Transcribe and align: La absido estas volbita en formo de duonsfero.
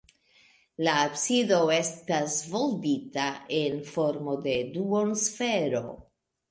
La 0.87 0.95
absido 1.01 1.59
estas 1.75 2.39
volbita 2.55 3.29
en 3.61 3.79
formo 3.93 4.39
de 4.49 4.59
duonsfero. 4.79 5.89